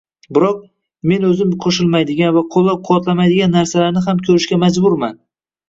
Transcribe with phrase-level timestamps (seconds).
[0.35, 0.61] Biroq,
[1.11, 5.19] men oʻzim qoʻshilmaydigan va qoʻllab-quvvatlamaydigan narsalarni ham koʻrishga majburman.